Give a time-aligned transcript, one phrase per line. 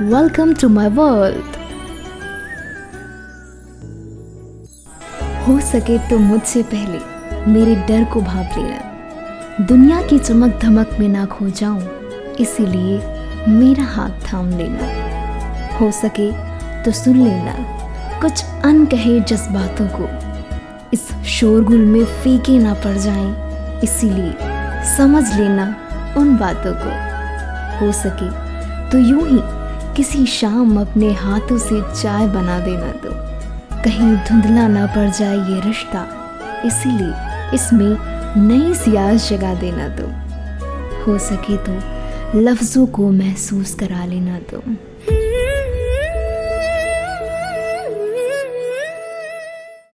[0.00, 1.56] Welcome to my world
[5.46, 11.08] हो सके तो मुझसे पहले मेरे डर को भाप लेना। दुनिया की चमक धमक में
[11.08, 11.80] ना खो जाऊँ,
[12.40, 12.98] इसीलिए
[13.48, 16.30] मेरा हाथ थाम लेना। हो सके
[16.84, 17.56] तो सुन लेना
[18.20, 20.08] कुछ अनकहे जज्बातों को।
[20.92, 24.34] इस शोरगुल में फीके ना पड़ जाएँ, इसीलिए
[24.96, 25.74] समझ लेना
[26.16, 26.98] उन बातों को।
[27.78, 28.30] हो सके
[28.90, 29.57] तो यूँ ही
[29.98, 33.10] किसी शाम अपने हाथों से चाय बना देना तो
[33.84, 36.02] कहीं धुंधला ना पड़ जाए ये रिश्ता,
[36.64, 40.06] इसीलिए इसमें नई सियास जगा देना तो
[41.04, 44.62] हो सके तो लफ्ज़ों को महसूस करा लेना तो